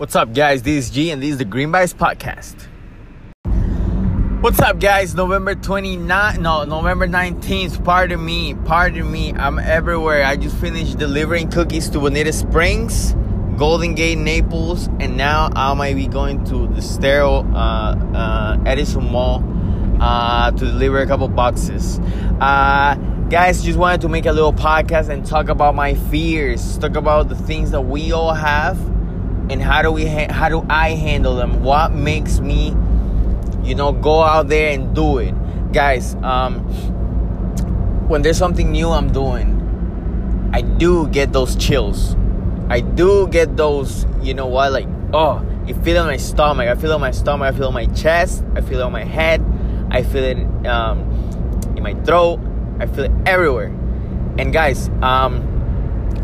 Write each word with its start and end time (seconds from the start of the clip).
What's 0.00 0.16
up, 0.16 0.32
guys? 0.32 0.62
This 0.62 0.86
is 0.86 0.90
G, 0.90 1.10
and 1.10 1.22
this 1.22 1.32
is 1.32 1.36
the 1.36 1.44
Green 1.44 1.70
Bites 1.70 1.92
Podcast. 1.92 2.56
What's 4.40 4.58
up, 4.58 4.80
guys? 4.80 5.14
November 5.14 5.54
29th, 5.54 6.38
no, 6.38 6.64
November 6.64 7.06
19th. 7.06 7.84
Pardon 7.84 8.24
me, 8.24 8.54
pardon 8.64 9.12
me. 9.12 9.34
I'm 9.34 9.58
everywhere. 9.58 10.24
I 10.24 10.36
just 10.36 10.56
finished 10.56 10.96
delivering 10.96 11.50
cookies 11.50 11.90
to 11.90 12.00
Bonita 12.00 12.32
Springs, 12.32 13.12
Golden 13.58 13.94
Gate, 13.94 14.16
Naples, 14.16 14.88
and 15.00 15.18
now 15.18 15.50
I 15.54 15.74
might 15.74 15.96
be 15.96 16.06
going 16.06 16.46
to 16.46 16.66
the 16.68 16.78
Estero 16.78 17.40
uh, 17.52 17.94
uh, 18.14 18.56
Edison 18.64 19.04
Mall 19.04 19.44
uh, 20.00 20.50
to 20.50 20.64
deliver 20.64 21.00
a 21.00 21.06
couple 21.06 21.28
boxes. 21.28 21.98
Uh, 22.40 22.94
guys, 23.28 23.62
just 23.62 23.78
wanted 23.78 24.00
to 24.00 24.08
make 24.08 24.24
a 24.24 24.32
little 24.32 24.54
podcast 24.54 25.10
and 25.10 25.26
talk 25.26 25.50
about 25.50 25.74
my 25.74 25.92
fears, 25.92 26.78
talk 26.78 26.96
about 26.96 27.28
the 27.28 27.36
things 27.36 27.70
that 27.72 27.82
we 27.82 28.12
all 28.12 28.32
have 28.32 28.78
and 29.50 29.60
how 29.60 29.82
do 29.82 29.90
we 29.90 30.06
ha- 30.06 30.32
how 30.32 30.48
do 30.48 30.64
I 30.70 30.90
handle 30.90 31.34
them? 31.34 31.62
What 31.62 31.92
makes 31.92 32.40
me, 32.40 32.68
you 33.62 33.74
know, 33.74 33.92
go 33.92 34.22
out 34.22 34.48
there 34.48 34.72
and 34.72 34.94
do 34.94 35.18
it, 35.18 35.34
guys? 35.72 36.14
Um, 36.22 36.60
when 38.08 38.22
there's 38.22 38.38
something 38.38 38.70
new 38.70 38.88
I'm 38.90 39.12
doing, 39.12 40.50
I 40.54 40.62
do 40.62 41.08
get 41.08 41.32
those 41.32 41.56
chills. 41.56 42.16
I 42.68 42.80
do 42.80 43.26
get 43.28 43.56
those, 43.56 44.06
you 44.22 44.34
know 44.34 44.46
what, 44.46 44.72
like 44.72 44.86
oh, 45.12 45.44
you 45.66 45.74
feel 45.74 45.96
it 45.96 46.00
in 46.00 46.06
my 46.06 46.16
stomach. 46.16 46.68
I 46.68 46.74
feel 46.74 46.92
it 46.92 46.94
in 46.94 47.00
my 47.00 47.10
stomach. 47.10 47.52
I 47.52 47.56
feel 47.56 47.64
it 47.64 47.68
in 47.68 47.74
my 47.74 47.86
chest. 47.86 48.44
I 48.54 48.60
feel 48.60 48.80
it 48.80 48.86
in 48.86 48.92
my 48.92 49.04
head. 49.04 49.44
I 49.90 50.02
feel 50.02 50.24
it 50.24 50.66
um, 50.66 51.00
in 51.76 51.82
my 51.82 51.94
throat. 52.04 52.40
I 52.78 52.86
feel 52.86 53.04
it 53.04 53.12
everywhere. 53.26 53.66
And 54.38 54.52
guys, 54.52 54.88
um, 55.02 55.46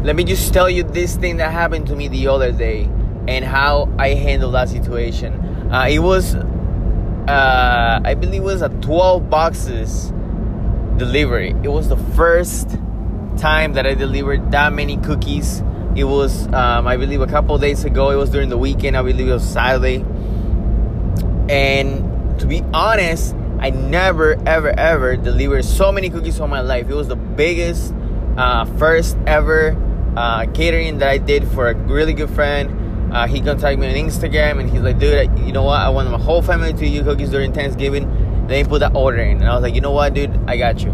let 0.05 0.17
me 0.17 0.25
just 0.25 0.53
tell 0.53 0.71
you 0.71 0.85
this 0.85 1.17
thing 1.17 1.39
that 1.39 1.51
happened 1.51 1.87
to 1.89 1.97
me 1.97 2.09
the 2.09 2.29
other 2.29 2.53
day 2.53 2.89
and 3.29 3.45
how 3.45 3.89
I 3.99 4.11
handled 4.11 4.55
that 4.55 4.69
situation. 4.69 5.35
Uh, 5.71 5.87
it 5.89 5.99
was, 5.99 6.35
uh, 6.35 8.01
I 8.05 8.15
believe, 8.15 8.43
it 8.43 8.45
was 8.45 8.63
a 8.63 8.69
12 8.69 9.29
boxes 9.29 10.13
delivery. 10.97 11.51
It 11.63 11.69
was 11.69 11.89
the 11.89 11.97
first 12.15 12.79
time 13.37 13.75
that 13.75 13.87
I 13.87 13.95
delivered 13.95 14.51
that 14.53 14.73
many 14.73 14.97
cookies. 14.99 15.63
It 15.95 16.05
was, 16.05 16.47
um, 16.49 16.87
I 16.87 16.97
believe, 16.97 17.21
a 17.21 17.27
couple 17.27 17.57
days 17.59 17.85
ago. 17.85 18.11
It 18.11 18.17
was 18.17 18.31
during 18.31 18.49
the 18.49 18.59
weekend. 18.59 18.97
I 18.97 19.03
believe 19.03 19.29
it 19.29 19.33
was 19.33 19.49
Saturday. 19.49 20.05
And 21.49 22.39
to 22.41 22.47
be 22.47 22.63
honest, 22.73 23.35
I 23.59 23.71
never, 23.71 24.37
ever, 24.47 24.71
ever 24.79 25.17
delivered 25.17 25.65
so 25.65 25.91
many 25.91 26.11
cookies 26.11 26.39
in 26.39 26.51
my 26.51 26.61
life. 26.61 26.89
It 26.89 26.95
was 26.95 27.09
the 27.09 27.17
biggest, 27.17 27.95
uh, 28.37 28.67
first 28.77 29.17
ever 29.27 29.77
uh, 30.17 30.47
catering 30.53 30.99
that 30.99 31.09
I 31.09 31.19
did 31.19 31.49
for 31.49 31.71
a 31.71 31.75
really 31.75 32.13
good 32.13 32.31
friend. 32.31 32.86
Uh, 33.17 33.27
he 33.27 33.41
contacted 33.41 33.79
me 33.79 33.89
on 33.89 33.95
Instagram 33.95 34.61
and 34.61 34.69
he's 34.69 34.83
like, 34.83 34.99
dude, 34.99 35.39
you 35.39 35.51
know 35.51 35.63
what? 35.63 35.81
I 35.81 35.89
want 35.89 36.11
my 36.11 36.19
whole 36.19 36.43
family 36.43 36.75
to 36.75 36.87
eat 36.87 37.03
cookies 37.03 37.31
during 37.31 37.51
Thanksgiving. 37.51 38.07
Then 38.47 38.63
he 38.63 38.69
put 38.69 38.81
that 38.81 38.95
order 38.95 39.17
in. 39.17 39.39
And 39.39 39.49
I 39.49 39.55
was 39.55 39.63
like, 39.63 39.75
you 39.75 39.81
know 39.81 39.93
what, 39.93 40.13
dude? 40.13 40.39
I 40.47 40.59
got 40.59 40.83
you. 40.83 40.91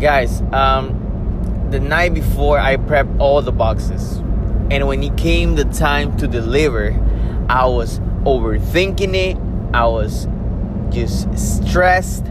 Guys, 0.00 0.42
um, 0.52 1.66
the 1.72 1.80
night 1.80 2.14
before, 2.14 2.60
I 2.60 2.76
prepped 2.76 3.18
all 3.18 3.42
the 3.42 3.50
boxes. 3.50 4.18
And 4.70 4.86
when 4.86 5.02
it 5.02 5.16
came 5.16 5.56
the 5.56 5.64
time 5.64 6.16
to 6.18 6.28
deliver, 6.28 6.92
I 7.48 7.66
was 7.66 7.98
overthinking 8.22 9.16
it. 9.16 9.36
I 9.74 9.84
was 9.86 10.28
just 10.90 11.26
stressed. 11.36 12.24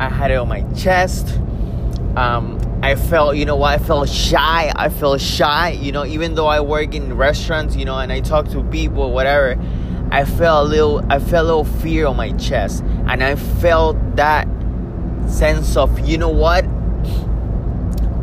I 0.00 0.08
had 0.08 0.32
it 0.32 0.38
on 0.38 0.48
my 0.48 0.62
chest. 0.72 1.38
Um, 2.16 2.58
I 2.82 2.94
felt, 2.94 3.36
you 3.36 3.44
know 3.44 3.56
what, 3.56 3.78
I 3.78 3.82
felt 3.82 4.08
shy. 4.08 4.72
I 4.74 4.88
felt 4.88 5.20
shy, 5.20 5.70
you 5.70 5.92
know, 5.92 6.04
even 6.06 6.34
though 6.34 6.46
I 6.46 6.60
work 6.60 6.94
in 6.94 7.14
restaurants, 7.16 7.76
you 7.76 7.84
know, 7.84 7.98
and 7.98 8.10
I 8.10 8.20
talk 8.20 8.48
to 8.50 8.62
people, 8.64 9.12
whatever. 9.12 9.58
I 10.10 10.24
felt 10.24 10.66
a 10.66 10.68
little, 10.68 11.04
I 11.12 11.18
felt 11.18 11.44
a 11.44 11.48
little 11.48 11.64
fear 11.64 12.06
on 12.06 12.16
my 12.16 12.32
chest, 12.32 12.82
and 13.06 13.22
I 13.22 13.36
felt 13.36 13.96
that 14.16 14.48
sense 15.28 15.76
of, 15.76 16.00
you 16.00 16.18
know 16.18 16.30
what, 16.30 16.64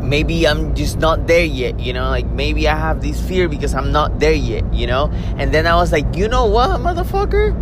maybe 0.02 0.46
I'm 0.46 0.74
just 0.74 0.98
not 0.98 1.26
there 1.26 1.44
yet, 1.44 1.78
you 1.78 1.92
know, 1.92 2.08
like 2.10 2.26
maybe 2.26 2.68
I 2.68 2.76
have 2.76 3.00
this 3.00 3.20
fear 3.20 3.48
because 3.48 3.74
I'm 3.74 3.92
not 3.92 4.18
there 4.18 4.32
yet, 4.32 4.72
you 4.74 4.86
know. 4.86 5.10
And 5.36 5.52
then 5.52 5.66
I 5.66 5.76
was 5.76 5.92
like, 5.92 6.16
you 6.16 6.28
know 6.28 6.46
what, 6.46 6.80
motherfucker, 6.80 7.54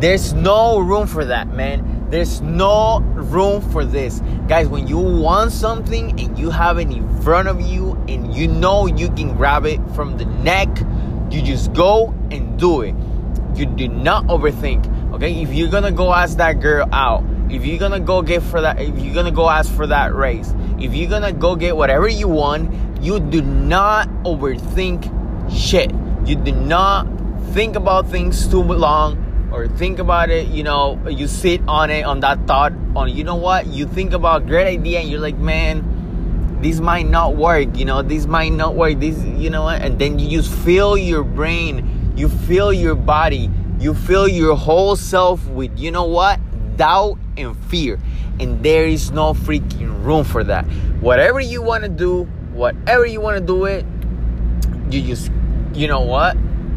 there's 0.00 0.32
no 0.32 0.78
room 0.78 1.06
for 1.06 1.24
that, 1.24 1.48
man 1.48 2.00
there's 2.10 2.40
no 2.40 2.98
room 2.98 3.62
for 3.70 3.84
this. 3.84 4.20
Guys, 4.48 4.66
when 4.66 4.88
you 4.88 4.98
want 4.98 5.52
something 5.52 6.20
and 6.20 6.36
you 6.36 6.50
have 6.50 6.78
it 6.78 6.90
in 6.90 7.22
front 7.22 7.46
of 7.46 7.60
you 7.60 7.92
and 8.08 8.34
you 8.34 8.48
know 8.48 8.86
you 8.86 9.08
can 9.12 9.36
grab 9.36 9.64
it 9.64 9.78
from 9.94 10.18
the 10.18 10.24
neck, 10.24 10.68
you 11.30 11.40
just 11.40 11.72
go 11.72 12.08
and 12.32 12.58
do 12.58 12.82
it. 12.82 12.96
You 13.54 13.66
do 13.66 13.86
not 13.86 14.26
overthink. 14.26 15.14
Okay? 15.14 15.40
If 15.40 15.52
you're 15.52 15.70
gonna 15.70 15.92
go 15.92 16.12
ask 16.12 16.36
that 16.38 16.60
girl 16.60 16.88
out, 16.92 17.24
if 17.48 17.64
you're 17.64 17.78
gonna 17.78 18.00
go 18.00 18.22
get 18.22 18.42
for 18.42 18.60
that, 18.60 18.80
if 18.80 18.98
you're 18.98 19.14
gonna 19.14 19.30
go 19.30 19.48
ask 19.48 19.72
for 19.72 19.86
that 19.86 20.12
raise, 20.12 20.52
if 20.80 20.92
you're 20.92 21.10
gonna 21.10 21.32
go 21.32 21.54
get 21.54 21.76
whatever 21.76 22.08
you 22.08 22.26
want, 22.26 22.74
you 23.00 23.20
do 23.20 23.40
not 23.40 24.08
overthink 24.24 25.06
shit. 25.48 25.92
You 26.26 26.34
do 26.34 26.52
not 26.52 27.06
think 27.52 27.76
about 27.76 28.08
things 28.08 28.48
too 28.48 28.62
long 28.62 29.29
or 29.52 29.66
think 29.68 29.98
about 29.98 30.30
it 30.30 30.48
you 30.48 30.62
know 30.62 30.98
you 31.08 31.26
sit 31.26 31.60
on 31.66 31.90
it 31.90 32.04
on 32.04 32.20
that 32.20 32.46
thought 32.46 32.72
on 32.94 33.08
you 33.08 33.24
know 33.24 33.36
what? 33.36 33.66
You 33.66 33.86
think 33.86 34.12
about 34.12 34.46
great 34.46 34.66
idea 34.66 35.00
and 35.00 35.08
you're 35.08 35.20
like 35.20 35.36
man 35.36 36.58
this 36.60 36.80
might 36.80 37.08
not 37.08 37.36
work 37.36 37.76
you 37.76 37.84
know? 37.84 38.02
This 38.02 38.26
might 38.26 38.52
not 38.52 38.74
work 38.74 39.00
this 39.00 39.22
you 39.24 39.50
know 39.50 39.64
what, 39.64 39.82
and 39.82 39.98
then 39.98 40.18
you 40.18 40.40
just 40.40 40.52
feel 40.64 40.96
your 40.96 41.24
brain 41.24 42.12
you 42.16 42.28
feel 42.28 42.72
your 42.72 42.94
body 42.94 43.50
you 43.78 43.94
feel 43.94 44.28
your 44.28 44.56
whole 44.56 44.94
self 44.94 45.46
with 45.48 45.78
you 45.78 45.90
know 45.90 46.04
what? 46.04 46.38
Doubt 46.76 47.18
and 47.36 47.56
fear. 47.64 47.98
And 48.38 48.62
there 48.62 48.86
is 48.86 49.10
no 49.10 49.32
freaking 49.32 50.04
room 50.04 50.24
for 50.24 50.44
that. 50.44 50.64
Whatever 51.00 51.40
you 51.40 51.62
want 51.62 51.84
to 51.84 51.88
do 51.88 52.24
whatever 52.52 53.06
you 53.06 53.20
want 53.20 53.38
to 53.38 53.44
do 53.44 53.64
it 53.64 53.86
you 54.90 55.00
just 55.02 55.30
you 55.72 55.86
know 55.86 56.00
what 56.00 56.36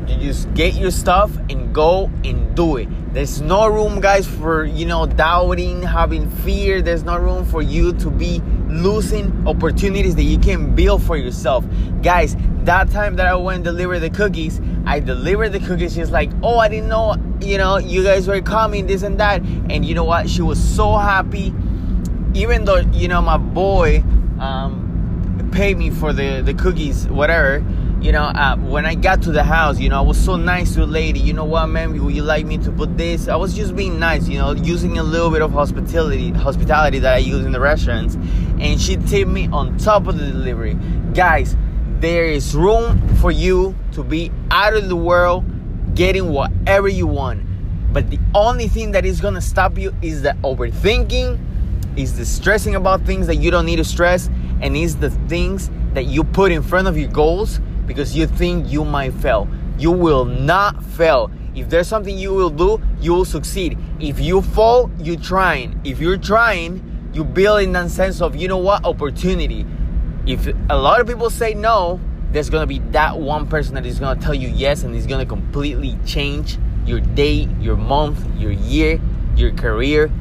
you 0.10 0.18
just 0.18 0.54
get 0.54 0.74
your 0.76 0.92
stuff 0.92 1.36
and 1.50 1.74
go 1.74 2.10
and 2.24 2.56
do 2.56 2.78
it. 2.78 2.88
There's 3.14 3.42
no 3.42 3.68
room, 3.68 4.00
guys, 4.02 4.28
for 4.28 4.66
you 4.66 4.86
know 4.86 5.06
doubting, 5.06 5.82
having 5.82 6.30
fear. 6.30 6.82
There's 6.82 7.04
no 7.04 7.18
room 7.18 7.46
for 7.46 7.62
you 7.62 7.94
to 7.94 8.10
be 8.10 8.42
losing 8.68 9.48
opportunities 9.48 10.16
that 10.16 10.24
you 10.24 10.40
can 10.40 10.76
build 10.76 11.04
for 11.04 11.16
yourself, 11.18 11.66
guys. 12.02 12.36
That 12.64 12.90
time 12.92 13.16
that 13.18 13.28
I 13.28 13.36
went 13.36 13.58
and 13.58 13.64
delivered 13.66 14.00
the 14.00 14.10
cookies, 14.10 14.62
I 14.86 15.00
delivered 15.00 15.50
the 15.50 15.60
cookies. 15.60 15.94
She's 15.94 16.12
like, 16.12 16.32
"Oh, 16.42 16.58
I 16.58 16.70
didn't 16.70 16.90
know, 16.90 17.16
you 17.42 17.58
know, 17.58 17.78
you 17.78 18.04
guys 18.04 18.28
were 18.28 18.42
coming, 18.42 18.88
this 18.88 19.04
and 19.04 19.20
that." 19.20 19.42
And 19.70 19.86
you 19.86 19.96
know 19.96 20.06
what? 20.06 20.30
She 20.30 20.42
was 20.42 20.58
so 20.58 20.98
happy, 20.98 21.54
even 22.34 22.66
though 22.66 22.78
you 22.78 23.08
know 23.08 23.22
my 23.22 23.38
boy 23.38 24.04
um, 24.40 25.50
paid 25.52 25.78
me 25.78 25.90
for 25.90 26.14
the 26.14 26.42
the 26.42 26.54
cookies, 26.54 27.08
whatever 27.08 27.64
you 28.04 28.12
know, 28.12 28.24
uh, 28.24 28.58
when 28.58 28.86
I 28.86 28.96
got 28.96 29.22
to 29.22 29.32
the 29.32 29.46
house, 29.46 29.80
you 29.80 29.88
know, 29.88 29.98
I 29.98 30.02
was 30.02 30.18
so 30.18 30.36
nice 30.36 30.74
to 30.74 30.82
the 30.82 30.88
lady. 30.88 31.22
You 31.22 31.32
know 31.32 31.46
what, 31.46 31.68
man? 31.68 31.98
Would 32.04 32.14
you 32.14 32.22
like 32.22 32.46
me 32.46 32.58
to 32.58 32.70
put 32.70 32.98
this? 32.98 33.30
I 33.30 33.38
was 33.38 33.54
just 33.54 33.78
being 33.78 33.98
nice, 33.98 34.28
you 34.28 34.38
know, 34.38 34.52
using 34.52 34.98
a 34.98 35.04
little 35.04 35.32
bit 35.32 35.42
of 35.42 35.54
hospitality, 35.54 36.32
hospitality 36.32 37.00
that 37.00 37.14
I 37.14 37.20
use 37.20 37.46
in 37.46 37.54
the 37.54 37.62
restaurants, 37.62 38.16
and 38.60 38.80
she 38.80 38.98
tipped 38.98 39.32
me 39.32 39.48
on 39.54 39.78
top 39.78 40.08
of 40.08 40.20
the 40.20 40.26
delivery. 40.26 40.74
Guys, 41.14 41.56
there 42.02 42.26
is 42.26 42.54
room 42.54 43.08
for 43.20 43.32
you 43.32 43.74
to 43.94 44.04
be 44.04 44.34
out 44.52 44.74
of 44.74 44.90
the 44.90 44.98
world, 44.98 45.46
getting 45.96 46.30
whatever 46.34 46.90
you 46.90 47.08
want. 47.08 47.42
But 47.94 48.10
the 48.10 48.20
only 48.36 48.68
thing 48.68 48.92
that 48.92 49.06
is 49.06 49.22
gonna 49.22 49.40
stop 49.40 49.78
you 49.78 49.96
is 50.02 50.24
the 50.24 50.36
overthinking, 50.44 51.40
is 51.96 52.18
the 52.18 52.26
stressing 52.26 52.76
about 52.76 53.06
things 53.06 53.28
that 53.28 53.36
you 53.36 53.50
don't 53.50 53.66
need 53.66 53.78
to 53.78 53.86
stress, 53.86 54.30
and 54.60 54.76
is 54.76 54.98
the 54.98 55.12
things 55.30 55.72
that 55.94 56.08
you 56.08 56.26
put 56.26 56.52
in 56.52 56.62
front 56.64 56.90
of 56.90 56.98
your 56.98 57.10
goals 57.10 57.62
because 57.86 58.16
you 58.16 58.28
think 58.28 58.72
you 58.72 58.86
might 58.86 59.14
fail. 59.14 59.48
You 59.78 59.92
will 59.92 60.26
not 60.26 60.84
fail. 60.84 61.32
If 61.56 61.70
there's 61.70 61.88
something 61.88 62.18
you 62.18 62.34
will 62.34 62.50
do, 62.50 62.82
you 63.00 63.14
will 63.14 63.26
succeed. 63.26 63.78
If 64.00 64.20
you 64.20 64.42
fall, 64.42 64.90
you're 65.00 65.20
trying. 65.20 65.80
If 65.84 66.00
you're 66.00 66.18
trying, 66.18 67.12
you 67.14 67.24
build 67.24 67.62
in 67.62 67.72
that 67.74 67.92
sense 67.92 68.22
of, 68.22 68.36
you 68.36 68.48
know 68.48 68.58
what, 68.58 68.86
opportunity. 68.86 69.66
If 70.26 70.48
a 70.70 70.78
lot 70.78 71.00
of 71.00 71.08
people 71.08 71.30
say 71.30 71.54
no, 71.54 72.00
there's 72.32 72.50
gonna 72.50 72.66
be 72.66 72.80
that 72.92 73.20
one 73.20 73.48
person 73.48 73.76
that 73.76 73.86
is 73.86 74.00
gonna 74.00 74.20
tell 74.20 74.34
you 74.34 74.48
yes 74.48 74.84
and 74.84 74.96
is 74.96 75.06
gonna 75.06 75.26
completely 75.26 75.98
change 76.06 76.58
your 76.86 77.00
day, 77.00 77.48
your 77.60 77.78
month, 77.78 78.26
your 78.36 78.52
year, 78.52 79.00
your 79.36 79.52
career, 79.52 80.12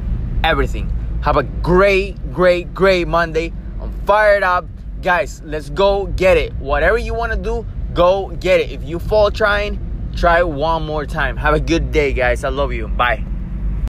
everything. 0.43 0.91
Have 1.23 1.37
a 1.37 1.43
great, 1.43 2.31
great, 2.31 2.73
great 2.73 3.07
Monday. 3.07 3.53
I'm 3.81 3.91
fired 4.05 4.43
up 4.43 4.67
guys, 5.03 5.41
let's 5.43 5.69
go 5.69 6.07
get 6.07 6.37
it. 6.37 6.53
Whatever 6.55 6.97
you 6.97 7.13
want 7.13 7.33
to 7.33 7.37
do, 7.37 7.65
go 7.93 8.29
get 8.39 8.61
it. 8.61 8.71
If 8.71 8.83
you 8.83 8.97
fall 8.97 9.29
trying, 9.29 9.77
try 10.15 10.41
one 10.41 10.85
more 10.85 11.05
time. 11.05 11.37
Have 11.37 11.53
a 11.53 11.59
good 11.59 11.91
day, 11.91 12.13
guys. 12.13 12.43
I 12.43 12.49
love 12.49 12.71
you. 12.73 12.87
Bye. 12.87 13.32